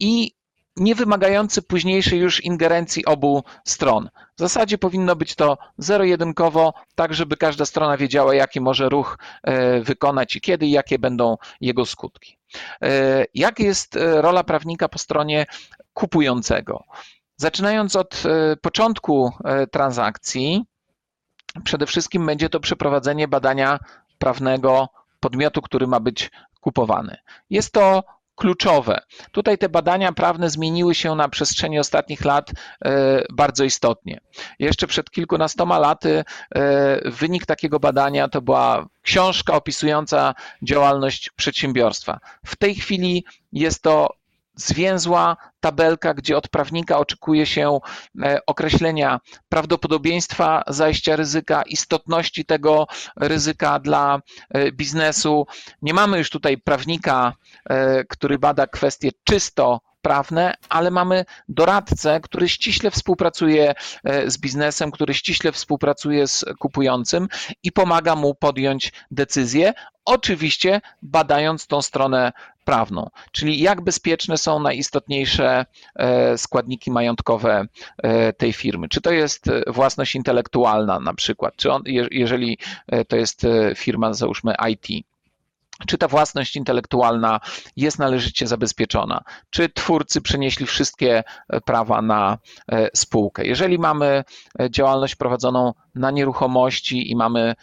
i 0.00 0.32
nie 0.76 0.94
wymagający 0.94 1.62
późniejszej 1.62 2.18
już 2.18 2.44
ingerencji 2.44 3.04
obu 3.04 3.44
stron. 3.64 4.08
W 4.36 4.40
zasadzie 4.40 4.78
powinno 4.78 5.16
być 5.16 5.34
to 5.34 5.58
zero-jedynkowo, 5.78 6.74
tak 6.94 7.14
żeby 7.14 7.36
każda 7.36 7.64
strona 7.64 7.96
wiedziała, 7.96 8.34
jaki 8.34 8.60
może 8.60 8.88
ruch 8.88 9.18
e, 9.42 9.80
wykonać 9.80 10.36
i 10.36 10.40
kiedy, 10.40 10.66
i 10.66 10.70
jakie 10.70 10.98
będą 10.98 11.36
jego 11.60 11.86
skutki. 11.86 12.38
E, 12.82 13.24
Jak 13.34 13.58
jest 13.58 13.96
e, 13.96 14.22
rola 14.22 14.44
prawnika 14.44 14.88
po 14.88 14.98
stronie 14.98 15.46
kupującego? 15.92 16.84
Zaczynając 17.36 17.96
od 17.96 18.22
początku 18.62 19.32
transakcji, 19.70 20.64
przede 21.64 21.86
wszystkim 21.86 22.26
będzie 22.26 22.48
to 22.48 22.60
przeprowadzenie 22.60 23.28
badania 23.28 23.78
prawnego 24.18 24.88
podmiotu, 25.20 25.62
który 25.62 25.86
ma 25.86 26.00
być 26.00 26.30
kupowany. 26.60 27.16
Jest 27.50 27.72
to 27.72 28.02
kluczowe. 28.36 29.00
Tutaj 29.32 29.58
te 29.58 29.68
badania 29.68 30.12
prawne 30.12 30.50
zmieniły 30.50 30.94
się 30.94 31.14
na 31.14 31.28
przestrzeni 31.28 31.78
ostatnich 31.78 32.24
lat 32.24 32.50
e, 32.84 33.22
bardzo 33.32 33.64
istotnie. 33.64 34.20
Jeszcze 34.58 34.86
przed 34.86 35.10
kilkunastoma 35.10 35.78
laty 35.78 36.24
e, 36.54 37.10
wynik 37.10 37.46
takiego 37.46 37.80
badania 37.80 38.28
to 38.28 38.42
była 38.42 38.86
książka 39.02 39.54
opisująca 39.54 40.34
działalność 40.62 41.30
przedsiębiorstwa. 41.30 42.20
W 42.46 42.56
tej 42.56 42.74
chwili 42.74 43.24
jest 43.52 43.82
to 43.82 44.10
zwięzła 44.56 45.36
tabelka, 45.60 46.14
gdzie 46.14 46.36
od 46.36 46.48
prawnika 46.48 46.98
oczekuje 46.98 47.46
się 47.46 47.78
e, 48.22 48.38
określenia 48.46 49.20
prawdopodobieństwa 49.48 50.62
zajścia 50.68 51.16
ryzyka, 51.16 51.62
istotności 51.62 52.44
tego 52.44 52.86
ryzyka 53.16 53.78
dla 53.78 54.20
e, 54.50 54.72
biznesu. 54.72 55.46
Nie 55.82 55.94
mamy 55.94 56.18
już 56.18 56.30
tutaj 56.30 56.58
prawnika, 56.58 57.32
e, 57.70 58.04
który 58.04 58.38
bada 58.38 58.66
kwestie 58.66 59.10
czysto 59.24 59.80
prawne, 60.04 60.54
ale 60.68 60.90
mamy 60.90 61.24
doradcę, 61.48 62.20
który 62.20 62.48
ściśle 62.48 62.90
współpracuje 62.90 63.74
e, 64.04 64.30
z 64.30 64.38
biznesem, 64.38 64.90
który 64.90 65.14
ściśle 65.14 65.52
współpracuje 65.52 66.26
z 66.28 66.44
kupującym 66.58 67.28
i 67.62 67.72
pomaga 67.72 68.14
mu 68.16 68.34
podjąć 68.34 68.92
decyzję, 69.10 69.72
oczywiście 70.04 70.80
badając 71.02 71.66
tą 71.66 71.82
stronę 71.82 72.32
prawną, 72.64 73.10
czyli 73.32 73.60
jak 73.60 73.80
bezpieczne 73.80 74.38
są 74.38 74.58
najistotniejsze 74.60 75.66
e, 75.96 76.38
składniki 76.38 76.90
majątkowe 76.90 77.66
e, 78.02 78.32
tej 78.32 78.52
firmy. 78.52 78.88
Czy 78.88 79.00
to 79.00 79.12
jest 79.12 79.50
własność 79.66 80.14
intelektualna 80.14 81.00
na 81.00 81.14
przykład, 81.14 81.56
czy 81.56 81.72
on, 81.72 81.82
je- 81.86 82.08
jeżeli 82.10 82.58
to 83.08 83.16
jest 83.16 83.46
firma, 83.76 84.12
załóżmy 84.12 84.54
IT, 84.70 85.06
czy 85.86 85.98
ta 85.98 86.08
własność 86.08 86.56
intelektualna 86.56 87.40
jest 87.76 87.98
należycie 87.98 88.46
zabezpieczona, 88.46 89.20
czy 89.50 89.68
twórcy 89.68 90.20
przenieśli 90.20 90.66
wszystkie 90.66 91.24
e, 91.48 91.60
prawa 91.60 92.02
na 92.02 92.38
e, 92.72 92.88
spółkę. 92.94 93.46
Jeżeli 93.46 93.78
mamy 93.78 94.24
e, 94.60 94.70
działalność 94.70 95.14
prowadzoną 95.16 95.72
na 95.94 96.10
nieruchomości 96.10 97.10
i 97.10 97.16
mamy 97.16 97.54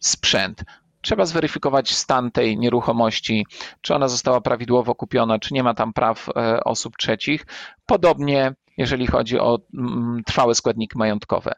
sprzęt, 0.00 0.64
trzeba 1.00 1.24
zweryfikować 1.24 1.94
stan 1.94 2.30
tej 2.30 2.58
nieruchomości, 2.58 3.46
czy 3.80 3.94
ona 3.94 4.08
została 4.08 4.40
prawidłowo 4.40 4.94
kupiona, 4.94 5.38
czy 5.38 5.54
nie 5.54 5.62
ma 5.62 5.74
tam 5.74 5.92
praw 5.92 6.28
osób 6.64 6.96
trzecich. 6.96 7.46
Podobnie 7.86 8.54
jeżeli 8.76 9.06
chodzi 9.06 9.38
o 9.40 9.58
mm, 9.74 10.22
trwałe 10.26 10.54
składniki 10.54 10.98
majątkowe. 10.98 11.52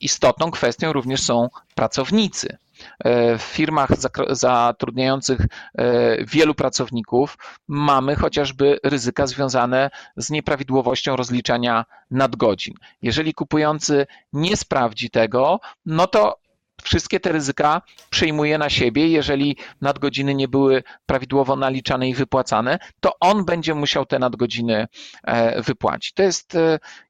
Istotną 0.00 0.50
kwestią 0.50 0.92
również 0.92 1.22
są 1.22 1.48
pracownicy. 1.74 2.56
E, 3.04 3.38
W 3.38 3.42
firmach 3.42 3.90
zatrudniających 4.30 5.40
e, 5.40 6.24
wielu 6.24 6.54
pracowników 6.54 7.38
mamy 7.68 8.16
chociażby 8.16 8.78
ryzyka 8.82 9.26
związane 9.26 9.90
z 10.16 10.30
nieprawidłowością 10.30 11.16
rozliczania 11.16 11.84
nadgodzin. 12.10 12.74
Jeżeli 13.02 13.34
kupujący 13.34 14.06
nie 14.32 14.56
sprawdzi 14.56 15.10
tego, 15.10 15.60
no 15.86 16.06
to 16.06 16.40
wszystkie 16.82 17.20
te 17.20 17.32
ryzyka 17.32 17.82
przejmuje 18.10 18.58
na 18.58 18.70
siebie. 18.70 19.08
Jeżeli 19.08 19.56
nadgodziny 19.80 20.34
nie 20.34 20.48
były 20.48 20.82
prawidłowo 21.06 21.56
naliczane 21.56 22.08
i 22.08 22.14
wypłacane, 22.14 22.78
to 23.00 23.18
on 23.20 23.44
będzie 23.44 23.74
musiał 23.74 24.06
te 24.06 24.18
nadgodziny 24.18 24.86
e, 25.24 25.62
wypłacić. 25.62 26.12
To 26.12 26.22
jest 26.22 26.56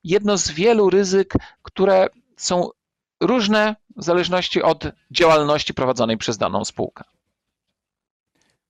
jedno 0.05 0.39
z 0.39 0.51
wielu 0.51 0.91
ryzyk, 0.91 1.35
które 1.63 2.07
są 2.37 2.69
różne 3.21 3.77
w 3.97 4.05
zależności 4.05 4.63
od 4.63 4.85
działalności 5.11 5.75
prowadzonej 5.75 6.17
przez 6.19 6.39
daną 6.39 6.65
spółkę. 6.65 7.05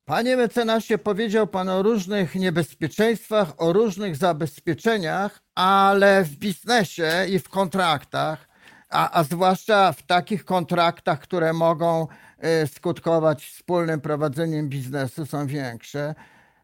Panie 0.04 0.36
mecenasie, 0.36 0.98
powiedział 0.98 1.46
Pan 1.46 1.68
o 1.68 1.82
różnych 1.82 2.34
niebezpieczeństwach, 2.34 3.52
o 3.58 3.72
różnych 3.72 4.16
zabezpieczeniach, 4.16 5.42
ale 5.54 6.24
w 6.24 6.36
biznesie 6.36 7.10
i 7.28 7.38
w 7.38 7.48
kontraktach, 7.48 8.48
a, 8.88 9.18
a 9.18 9.24
zwłaszcza 9.24 9.92
w 9.92 10.02
takich 10.02 10.44
kontraktach, 10.44 11.20
które 11.20 11.52
mogą 11.52 12.06
e, 12.38 12.66
skutkować 12.66 13.44
wspólnym 13.44 14.00
prowadzeniem 14.00 14.68
biznesu, 14.68 15.26
są 15.26 15.46
większe. 15.46 16.14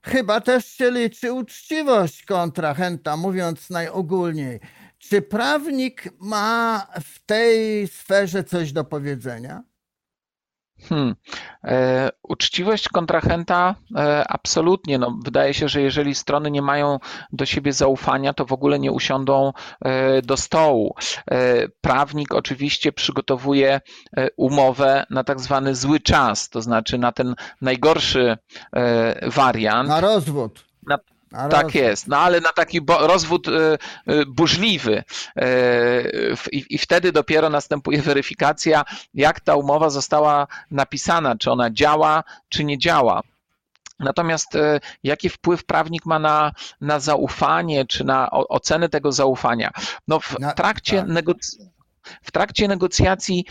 Chyba 0.03 0.41
też 0.41 0.67
się 0.67 0.91
liczy 0.91 1.33
uczciwość 1.33 2.25
kontrahenta, 2.25 3.17
mówiąc 3.17 3.71
najogólniej. 3.71 4.61
Czy 4.99 5.23
prawnik 5.23 6.09
ma 6.21 6.87
w 7.05 7.27
tej 7.27 7.89
sferze 7.89 8.45
coś 8.45 8.73
do 8.73 8.85
powiedzenia? 8.85 9.63
Hmm. 10.83 11.15
E, 11.65 12.11
uczciwość 12.23 12.89
kontrahenta 12.89 13.75
e, 13.97 14.25
absolutnie. 14.29 14.99
No, 14.99 15.19
wydaje 15.25 15.55
się, 15.55 15.69
że 15.69 15.83
jeżeli 15.83 16.15
strony 16.15 16.51
nie 16.51 16.63
mają 16.63 16.99
do 17.33 17.47
siebie 17.47 17.73
zaufania, 17.73 18.35
to 18.35 18.45
w 18.45 18.53
ogóle 18.53 18.79
nie 18.79 18.93
usiądą 18.93 19.53
e, 19.85 20.23
do 20.23 20.37
stołu. 20.37 20.95
E, 21.31 21.69
prawnik 21.69 22.35
oczywiście 22.35 22.93
przygotowuje 22.93 23.81
e, 24.17 24.29
umowę 24.37 25.07
na 25.11 25.25
tak 25.25 25.41
zwany 25.41 25.75
zły 25.75 26.01
czas, 26.01 26.49
to 26.49 26.63
znaczy 26.63 26.99
na 26.99 27.13
ten 27.13 27.35
najgorszy 27.61 28.37
e, 28.73 29.31
wariant. 29.31 29.89
Na 29.89 30.01
rozwód. 30.01 30.65
Na- 30.87 31.16
Na 31.33 31.49
Tak 31.49 31.75
jest, 31.75 32.07
no 32.09 32.19
ale 32.19 32.41
na 32.41 32.53
taki 32.53 32.81
rozwód 33.01 33.49
e, 33.49 33.53
e, 34.07 34.27
burzliwy 34.27 35.05
w- 36.37 36.47
i, 36.53 36.79
wtedy 36.79 37.13
dopiero 37.13 37.51
następuje 37.51 38.03
weryfikacja, 38.03 38.85
jak 39.15 39.41
ta 39.41 39.57
umowa 39.57 39.91
została 39.91 40.47
napisana, 40.71 41.37
czy 41.37 41.51
ona 41.51 41.71
działa, 41.71 42.25
czy 42.49 42.65
nie 42.65 42.79
działa. 42.79 43.23
Natomiast 43.99 44.49
jaki 45.03 45.29
wpływ 45.29 45.65
prawnik 45.65 46.07
ma 46.07 46.19
na, 46.19 46.53
na 46.81 47.01
zaufanie, 47.01 47.87
czy 47.87 48.05
na 48.05 48.31
ocenę 48.31 48.89
tego 48.89 49.13
zaufania? 49.13 49.71
No 50.09 50.21
w 50.21 50.37
trakcie, 50.57 50.97
tak. 50.99 51.07
negoc- 51.09 51.57
w 52.23 52.31
trakcie 52.31 52.69
negocjacji 52.69 53.45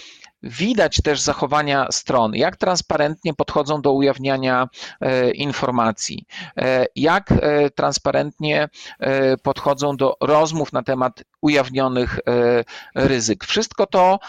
Widać 0.43 1.01
też 1.01 1.21
zachowania 1.21 1.87
stron, 1.91 2.35
jak 2.35 2.57
transparentnie 2.57 3.33
podchodzą 3.33 3.81
do 3.81 3.93
ujawniania 3.93 4.67
e, 5.01 5.31
informacji, 5.31 6.25
e, 6.57 6.85
jak 6.95 7.31
e, 7.31 7.69
transparentnie 7.69 8.69
podchodzą 9.43 9.97
do 9.97 10.17
rozmów 10.21 10.73
na 10.73 10.83
temat 10.83 11.23
ujawnionych 11.41 12.19
ryzyk. 12.95 13.45
Wszystko 13.45 13.87
to 13.87 14.19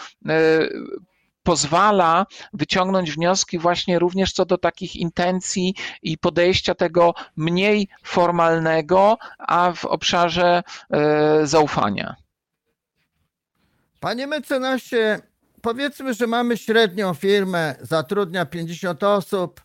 pozwala 1.43 2.25
wyciągnąć 2.53 3.11
wnioski 3.11 3.59
właśnie 3.59 3.99
również 3.99 4.33
co 4.33 4.45
do 4.45 4.57
takich 4.57 4.95
intencji 4.95 5.75
i 6.01 6.17
podejścia 6.17 6.75
tego 6.75 7.13
mniej 7.35 7.87
formalnego, 8.03 9.17
a 9.37 9.71
w 9.75 9.85
obszarze 9.85 10.63
zaufania. 11.43 12.15
Panie 13.99 14.27
mecenasie, 14.27 15.21
powiedzmy, 15.61 16.13
że 16.13 16.27
mamy 16.27 16.57
średnią 16.57 17.13
firmę, 17.13 17.75
zatrudnia 17.81 18.45
50 18.45 19.03
osób, 19.03 19.61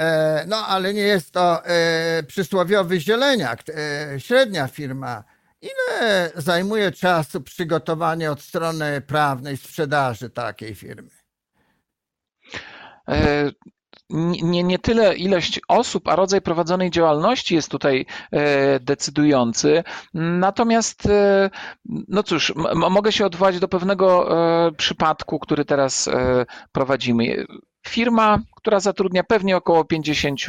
e, 0.00 0.44
no 0.46 0.66
ale 0.66 0.94
nie 0.94 1.02
jest 1.02 1.30
to 1.30 1.66
e, 1.66 2.22
przysłowiowy 2.22 3.00
zieleniak, 3.00 3.62
e, 3.68 4.20
średnia 4.20 4.68
firma. 4.68 5.24
Ile 5.62 6.30
zajmuje 6.36 6.92
czasu 6.92 7.40
przygotowanie 7.40 8.30
od 8.30 8.42
strony 8.42 9.00
prawnej 9.00 9.56
sprzedaży 9.56 10.30
takiej 10.30 10.74
firmy? 10.74 11.10
Nie, 14.10 14.62
nie 14.62 14.78
tyle 14.78 15.16
ilość 15.16 15.60
osób, 15.68 16.08
a 16.08 16.16
rodzaj 16.16 16.40
prowadzonej 16.40 16.90
działalności 16.90 17.54
jest 17.54 17.68
tutaj 17.70 18.06
e, 18.32 18.80
decydujący. 18.80 19.84
Natomiast, 20.14 21.06
e, 21.06 21.50
no 22.08 22.22
cóż, 22.22 22.52
mogę 22.74 23.12
się 23.12 23.26
odwołać 23.26 23.58
do 23.60 23.68
pewnego 23.68 24.38
e, 24.66 24.72
przypadku, 24.72 25.38
który 25.38 25.64
teraz 25.64 26.08
prowadzimy. 26.72 27.46
Firma, 27.88 28.38
która 28.56 28.80
zatrudnia 28.80 29.24
pewnie 29.24 29.56
około 29.56 29.84
50 29.84 30.40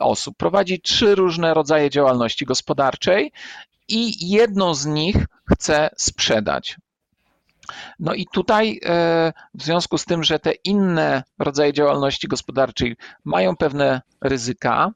osób, 0.00 0.36
prowadzi 0.36 0.80
trzy 0.80 1.14
różne 1.14 1.54
rodzaje 1.54 1.90
działalności 1.90 2.44
gospodarczej 2.44 3.32
i 3.88 4.30
jedną 4.30 4.74
z 4.74 4.86
nich 4.86 5.16
chce 5.52 5.90
sprzedać. 5.96 6.76
No 7.98 8.14
i 8.14 8.26
tutaj 8.32 8.80
e, 8.84 9.32
w 9.54 9.62
związku 9.62 9.98
z 9.98 10.04
tym, 10.04 10.24
że 10.24 10.38
te 10.38 10.52
inne 10.64 11.22
rodzaje 11.38 11.72
działalności 11.72 12.28
gospodarczej 12.28 12.96
mają 13.24 13.56
pewne 13.56 14.00
ryzyka, 14.24 14.90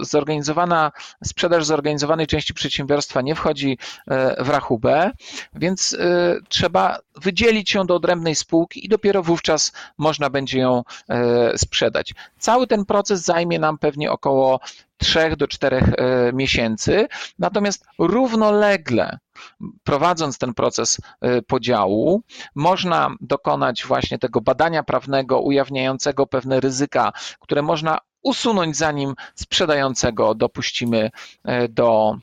zorganizowana 0.00 0.92
sprzedaż 1.24 1.64
zorganizowanej 1.64 2.26
części 2.26 2.54
przedsiębiorstwa 2.54 3.22
nie 3.22 3.34
wchodzi 3.34 3.78
e, 4.06 4.44
w 4.44 4.48
rachubę, 4.48 5.10
więc 5.54 5.96
trzeba 6.48 6.98
wydzielić 7.22 7.74
ją 7.74 7.86
do 7.86 7.94
odrębnej 7.94 8.34
spółki 8.34 8.86
i 8.86 8.88
dopiero 8.88 9.22
wówczas 9.22 9.72
można 9.98 10.30
będzie 10.30 10.58
ją 10.58 10.82
sprzedać. 11.56 12.14
Cały 12.38 12.66
ten 12.66 12.84
proces 12.84 13.22
zajmie 13.24 13.58
nam 13.58 13.78
pewnie 13.78 14.12
około 14.12 14.60
3 14.96 15.36
do 15.36 15.48
4 15.48 15.92
miesięcy, 16.32 17.08
natomiast 17.38 17.86
równolegle 17.98 19.18
prowadząc 19.84 20.38
ten 20.38 20.54
proces 20.54 21.00
podziału, 21.46 22.22
można 22.54 23.10
dokonać 23.20 23.84
właśnie 23.84 24.18
tego 24.18 24.40
badania 24.40 24.82
prawnego 24.82 25.40
ujawniającego 25.40 26.26
pewne 26.26 26.60
ryzyka, 26.60 27.12
które 27.40 27.62
można 27.62 27.98
usunąć, 28.26 28.76
zanim 28.76 29.14
sprzedającego 29.34 30.34
dopuścimy 30.34 31.10
y, 31.48 31.68
do 31.68 32.16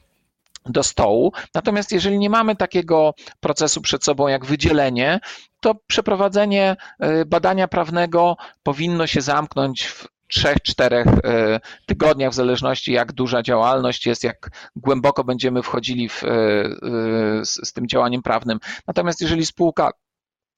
do 0.66 0.84
stołu. 0.84 1.34
Natomiast 1.56 1.92
jeżeli 1.92 2.20
nie 2.20 2.30
mamy 2.30 2.56
takiego 2.56 3.14
procesu 3.40 3.82
przed 3.82 4.04
sobą 4.04 4.28
jak 4.28 4.46
wydzielenie, 4.46 5.20
to 5.60 5.76
przeprowadzenie 5.88 6.76
y, 7.22 7.26
badania 7.26 7.68
prawnego 7.68 8.38
powinno 8.64 9.08
się 9.08 9.22
zamknąć 9.22 9.84
w 9.86 10.08
trzech, 10.34 10.58
czterech 10.64 11.08
e, 11.08 11.60
tygodniach, 11.86 12.32
w 12.32 12.36
zależności 12.36 12.92
jak 12.92 13.12
duża 13.12 13.44
działalność 13.44 14.06
jest, 14.06 14.24
jak 14.24 14.50
głęboko 14.76 15.24
będziemy 15.24 15.64
wchodzili 15.64 16.10
w, 16.10 16.24
e, 16.24 16.28
e, 16.28 17.46
z, 17.46 17.68
z 17.68 17.74
tym 17.74 17.88
działaniem 17.88 18.22
prawnym. 18.22 18.60
Natomiast 18.88 19.22
jeżeli 19.22 19.46
spółka 19.46 19.92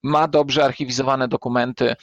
ma 0.04 0.28
dobrze 0.28 0.66
archiwizowane 0.66 1.28
dokumenty, 1.28 1.96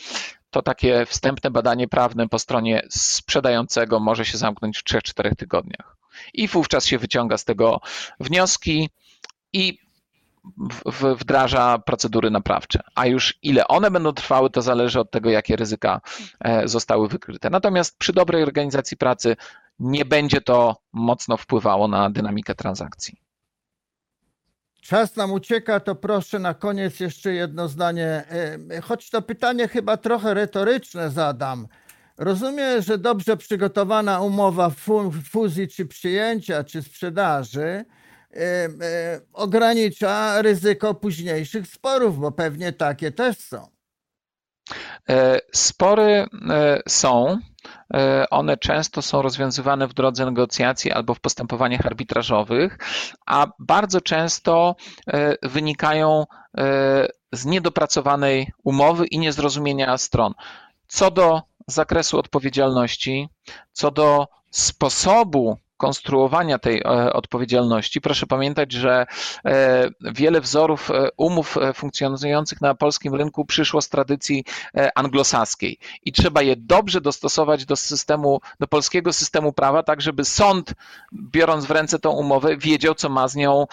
to 0.53 0.63
takie 0.63 1.07
wstępne 1.07 1.51
badanie 1.51 1.89
prawne 1.89 2.29
po 2.29 2.39
stronie 2.39 2.83
sprzedającego 2.91 4.01
może 4.01 4.25
się 4.25 4.39
zamknąć 4.39 4.79
w 4.79 4.85
3-4 4.85 5.37
tygodniach. 5.37 5.97
I 6.35 6.49
wówczas 6.49 6.87
się 6.87 6.99
wyciąga 6.99 7.39
z 7.39 7.45
tego 7.45 7.81
wnioski 8.21 8.91
i 9.53 9.79
wdraża 11.19 11.79
procedury 11.79 12.31
naprawcze. 12.31 12.81
A 12.95 13.07
już 13.07 13.39
ile 13.43 13.69
one 13.69 13.91
będą 13.91 14.13
trwały, 14.13 14.51
to 14.51 14.63
zależy 14.63 15.01
od 15.01 15.11
tego, 15.11 15.31
jakie 15.31 15.57
ryzyka 15.57 16.01
e, 16.41 16.69
zostały 16.69 17.09
wykryte. 17.09 17.51
Natomiast 17.51 17.99
przy 17.99 18.13
dobrej 18.13 18.43
organizacji 18.43 18.97
pracy 18.97 19.37
nie 19.79 20.05
będzie 20.05 20.41
to 20.41 20.77
mocno 20.93 21.37
wpływało 21.37 21.89
na 21.89 22.11
dynamikę 22.11 22.55
transakcji. 22.55 23.17
Czas 24.83 25.17
nam 25.17 25.33
ucieka, 25.33 25.81
to 25.81 25.95
proszę 25.95 26.39
na 26.39 26.55
koniec 26.55 27.01
jeszcze 27.01 27.33
jedno 27.33 27.69
zdanie. 27.69 28.25
E, 28.71 28.81
choć 28.81 29.11
to 29.11 29.23
pytanie 29.23 29.69
chyba 29.69 29.97
trochę 29.97 30.35
retoryczne 30.35 31.11
zadam. 31.11 31.69
Rozumiem, 32.19 32.83
że 32.83 32.99
dobrze 32.99 33.37
przygotowana 33.37 34.21
umowa 34.21 34.71
fuzji 35.25 35.69
czy 35.69 35.87
przyjęcia 35.87 36.65
czy 36.65 36.83
sprzedaży 36.83 37.85
E, 38.37 38.69
e, 38.83 39.21
ogranicza 39.33 40.43
ryzyko 40.43 40.95
późniejszych 40.95 41.67
sporów, 41.67 42.19
bo 42.19 42.33
pewnie 42.33 42.73
takie 42.73 43.13
też 43.13 43.39
są. 43.39 43.69
E, 45.09 45.39
spory 45.53 46.27
są. 46.89 47.39
One 48.31 48.57
często 48.57 49.03
są 49.03 49.23
rozwiązywane 49.23 49.89
w 49.89 49.95
drodze 49.95 50.25
negocjacji 50.25 50.93
albo 50.93 51.15
w 51.15 51.21
postępowaniach 51.21 51.87
arbitrażowych, 51.87 52.79
a 53.27 53.47
bardzo 53.59 54.01
często 54.01 54.77
wynikają 55.43 56.25
z 57.33 57.45
niedopracowanej 57.45 58.53
umowy 58.65 59.07
i 59.07 59.19
niezrozumienia 59.19 59.99
stron. 59.99 60.35
Co 60.87 61.11
do 61.11 61.43
zakresu 61.67 62.19
odpowiedzialności, 62.19 63.29
co 63.73 63.91
do 63.91 64.29
sposobu 64.51 65.59
konstruowania 65.83 66.59
tej 66.59 66.79
e, 66.79 67.13
odpowiedzialności. 67.13 68.01
Proszę 68.01 68.27
pamiętać, 68.27 68.73
że 68.73 69.07
e, 69.45 69.91
wiele 70.01 70.41
wzorów 70.41 70.91
e, 70.91 71.09
umów 71.17 71.59
funkcjonujących 71.75 72.61
na 72.61 72.75
polskim 72.75 73.15
rynku 73.15 73.45
przyszło 73.45 73.83
z 73.83 73.89
tradycji 73.89 74.45
anglosaskiej 74.95 75.79
i 76.05 76.13
trzeba 76.13 76.43
je 76.43 76.57
dobrze 76.57 77.01
dostosować 77.01 77.65
do 77.65 77.77
systemu, 77.77 78.41
do 78.61 78.67
polskiego 78.67 79.13
systemu 79.13 79.53
prawa, 79.53 79.83
tak 79.83 80.01
żeby 80.01 80.25
sąd, 80.25 80.75
biorąc 81.13 81.65
w 81.65 81.71
ręce 81.71 81.99
tą 81.99 82.11
umowę, 82.11 82.57
wiedział, 82.57 82.95
co 82.95 83.09
ma 83.09 83.29
z 83.29 83.35
nią 83.37 83.67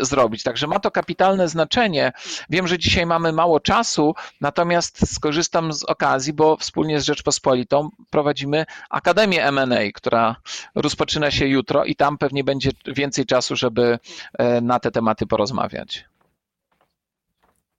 zrobić. 0.00 0.42
Także 0.42 0.66
ma 0.66 0.80
to 0.80 0.90
kapitalne 0.90 1.48
znaczenie. 1.48 2.12
Wiem, 2.50 2.68
że 2.68 2.78
dzisiaj 2.78 3.06
mamy 3.06 3.32
mało 3.32 3.60
czasu, 3.60 4.14
natomiast 4.40 5.14
skorzystam 5.14 5.72
z 5.72 5.84
okazji, 5.84 6.32
bo 6.32 6.56
wspólnie 6.56 7.00
z 7.00 7.04
Rzeczpospolitą 7.04 7.88
prowadzimy 8.10 8.66
Akademię 8.90 9.44
M&A, 9.44 9.92
która 9.94 10.36
rozpoczyna 10.74 11.30
się 11.30 11.39
się 11.40 11.46
jutro 11.46 11.84
i 11.84 11.96
tam 11.96 12.18
pewnie 12.18 12.44
będzie 12.44 12.70
więcej 12.86 13.26
czasu, 13.26 13.56
żeby 13.56 13.98
e, 14.38 14.60
na 14.60 14.80
te 14.80 14.90
tematy 14.90 15.26
porozmawiać. 15.26 16.04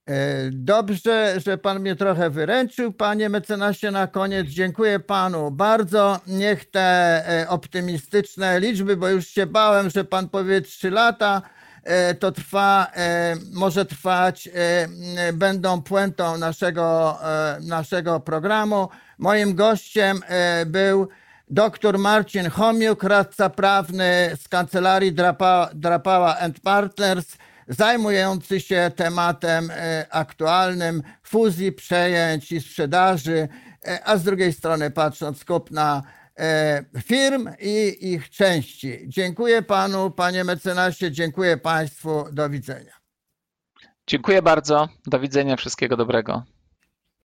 E, 0.08 0.14
dobrze, 0.50 1.40
że 1.46 1.58
pan 1.58 1.80
mnie 1.80 1.96
trochę 1.96 2.30
wyręczył, 2.30 2.92
panie 2.92 3.28
mecenasie, 3.28 3.90
na 3.90 4.06
koniec. 4.06 4.46
Dziękuję 4.46 5.00
panu 5.00 5.50
bardzo. 5.50 6.20
Niech 6.26 6.70
te 6.70 6.80
e, 6.80 7.48
optymistyczne 7.48 8.60
liczby, 8.60 8.96
bo 8.96 9.08
już 9.08 9.26
się 9.26 9.46
bałem, 9.46 9.90
że 9.90 10.04
pan 10.04 10.28
powie 10.28 10.60
3 10.60 10.90
lata, 10.90 11.42
to 12.18 12.32
trwa, 12.32 12.86
może 13.52 13.84
trwać, 13.84 14.48
będą 15.32 15.82
puentą 15.82 16.38
naszego, 16.38 17.18
naszego 17.60 18.20
programu. 18.20 18.88
Moim 19.18 19.54
gościem 19.54 20.20
był 20.66 21.08
Dr 21.52 21.98
Marcin 21.98 22.50
Homiuk, 22.50 23.02
radca 23.02 23.50
prawny 23.50 24.36
z 24.40 24.48
kancelarii 24.48 25.12
Drapała, 25.12 25.70
Drapała 25.74 26.38
and 26.38 26.60
Partners, 26.60 27.36
zajmujący 27.68 28.60
się 28.60 28.90
tematem 28.96 29.70
e, 29.70 30.06
aktualnym 30.10 31.02
fuzji, 31.22 31.72
przejęć 31.72 32.52
i 32.52 32.60
sprzedaży, 32.60 33.48
e, 33.84 34.04
a 34.04 34.16
z 34.16 34.22
drugiej 34.22 34.52
strony 34.52 34.90
patrząc 34.90 35.44
kupna 35.44 36.02
e, 36.38 36.84
firm 37.02 37.48
i 37.60 37.96
ich 38.12 38.30
części. 38.30 38.98
Dziękuję 39.06 39.62
panu, 39.62 40.10
panie 40.10 40.44
mecenasie, 40.44 41.10
dziękuję 41.10 41.56
państwu, 41.56 42.24
do 42.32 42.50
widzenia. 42.50 42.92
Dziękuję 44.06 44.42
bardzo, 44.42 44.88
do 45.06 45.20
widzenia, 45.20 45.56
wszystkiego 45.56 45.96
dobrego. 45.96 46.42